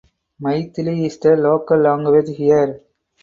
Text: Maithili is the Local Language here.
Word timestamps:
Maithili 0.41 1.05
is 1.05 1.19
the 1.19 1.35
Local 1.37 1.77
Language 1.77 2.35
here. 2.35 2.81